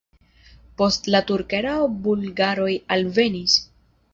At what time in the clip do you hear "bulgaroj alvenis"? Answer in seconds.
2.07-3.61